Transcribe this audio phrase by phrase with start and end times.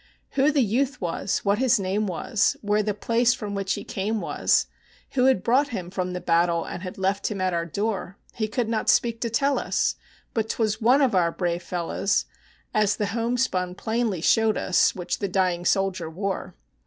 [0.31, 4.19] Who the youth was, what his name was, where the place from which he came
[4.19, 4.65] was,
[5.11, 8.47] Who had brought him from the battle, and had left him at our door, He
[8.47, 9.93] could not speak to tell us;
[10.33, 12.25] but 't was one of our brave fellows,
[12.73, 16.55] As the homespun plainly showed us which the dying soldier wore.